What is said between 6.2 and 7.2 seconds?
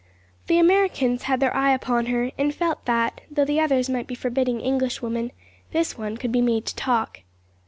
be made to talk.